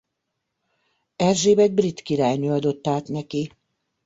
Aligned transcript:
Erzsébet 1.15 1.73
brit 1.73 2.01
királynő 2.01 2.51
adott 2.51 2.87
át 2.87 3.07
neki. 3.07 3.51